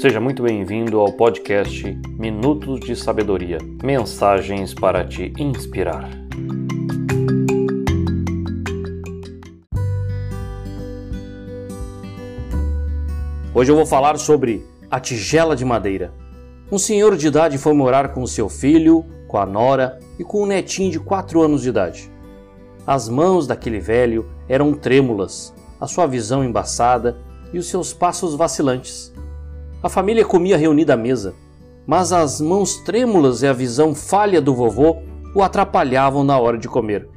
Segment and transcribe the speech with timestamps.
[0.00, 1.82] Seja muito bem-vindo ao podcast
[2.16, 6.08] Minutos de Sabedoria mensagens para te inspirar.
[13.52, 16.12] Hoje eu vou falar sobre a tigela de madeira.
[16.70, 20.46] Um senhor de idade foi morar com seu filho, com a nora e com um
[20.46, 22.08] netinho de 4 anos de idade.
[22.86, 27.18] As mãos daquele velho eram trêmulas, a sua visão embaçada
[27.52, 29.12] e os seus passos vacilantes.
[29.80, 31.34] A família comia reunida à mesa,
[31.86, 34.96] mas as mãos trêmulas e a visão falha do vovô
[35.34, 37.08] o atrapalhavam na hora de comer.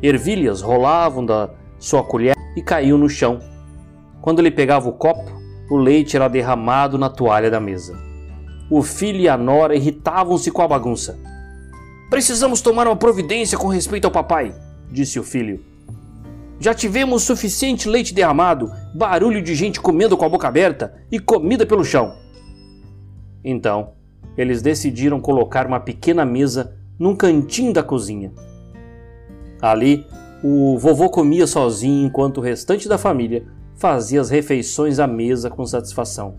[0.00, 1.50] Ervilhas rolavam da
[1.80, 3.40] sua colher e caíam no chão.
[4.20, 5.32] Quando ele pegava o copo,
[5.68, 7.98] o leite era derramado na toalha da mesa.
[8.70, 11.18] O filho e a nora irritavam-se com a bagunça.
[12.08, 14.54] Precisamos tomar uma providência com respeito ao papai,
[14.90, 15.69] disse o filho.
[16.60, 21.64] Já tivemos suficiente leite derramado, barulho de gente comendo com a boca aberta e comida
[21.64, 22.14] pelo chão.
[23.42, 23.94] Então,
[24.36, 28.30] eles decidiram colocar uma pequena mesa num cantinho da cozinha.
[29.60, 30.06] Ali,
[30.44, 33.46] o vovô comia sozinho enquanto o restante da família
[33.76, 36.36] fazia as refeições à mesa com satisfação.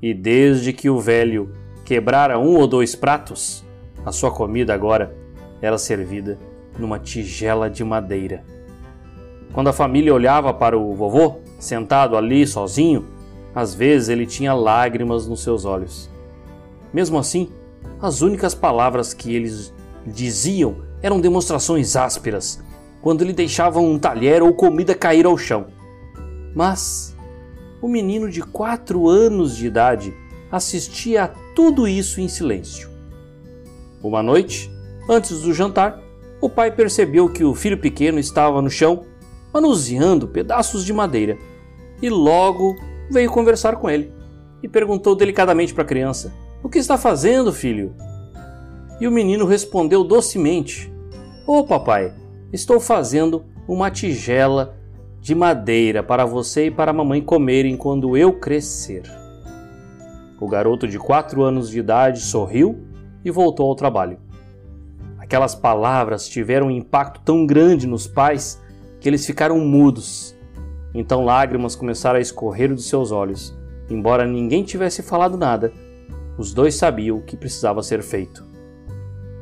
[0.00, 1.52] E desde que o velho
[1.84, 3.64] quebrara um ou dois pratos,
[4.06, 5.12] a sua comida agora
[5.60, 6.38] era servida
[6.78, 8.53] numa tigela de madeira.
[9.54, 13.06] Quando a família olhava para o vovô, sentado ali sozinho,
[13.54, 16.10] às vezes ele tinha lágrimas nos seus olhos.
[16.92, 17.48] Mesmo assim,
[18.02, 19.72] as únicas palavras que eles
[20.04, 22.60] diziam eram demonstrações ásperas,
[23.00, 25.66] quando ele deixava um talher ou comida cair ao chão.
[26.52, 27.14] Mas
[27.80, 30.12] o menino de quatro anos de idade
[30.50, 32.90] assistia a tudo isso em silêncio.
[34.02, 34.68] Uma noite,
[35.08, 36.02] antes do jantar,
[36.40, 39.04] o pai percebeu que o filho pequeno estava no chão
[39.54, 41.38] manuseando pedaços de madeira,
[42.02, 42.74] e logo
[43.08, 44.12] veio conversar com ele
[44.60, 47.94] e perguntou delicadamente para a criança: O que está fazendo, filho?
[49.00, 50.92] E o menino respondeu docemente:
[51.46, 52.12] Ô oh, papai,
[52.52, 54.76] estou fazendo uma tigela
[55.20, 59.02] de madeira para você e para a mamãe comerem quando eu crescer.
[60.40, 62.84] O garoto de quatro anos de idade sorriu
[63.24, 64.18] e voltou ao trabalho.
[65.18, 68.60] Aquelas palavras tiveram um impacto tão grande nos pais
[69.04, 70.34] que eles ficaram mudos.
[70.94, 73.54] Então lágrimas começaram a escorrer dos seus olhos.
[73.90, 75.70] Embora ninguém tivesse falado nada,
[76.38, 78.42] os dois sabiam o que precisava ser feito.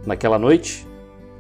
[0.05, 0.85] Naquela noite,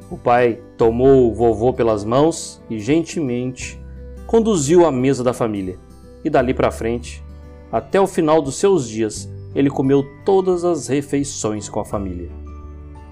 [0.08, 3.84] o pai tomou o vovô pelas mãos e gentilmente
[4.24, 5.76] conduziu à mesa da família.
[6.24, 7.24] E dali para frente,
[7.72, 12.30] até o final dos seus dias, ele comeu todas as refeições com a família.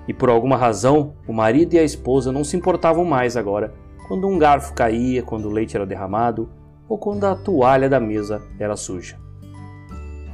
[0.06, 3.74] E por alguma razão, o marido e a esposa não se importavam mais agora
[4.10, 6.50] quando um garfo caía, quando o leite era derramado
[6.88, 9.16] ou quando a toalha da mesa era suja.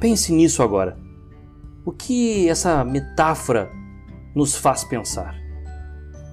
[0.01, 0.97] Pense nisso agora.
[1.85, 3.71] O que essa metáfora
[4.35, 5.37] nos faz pensar?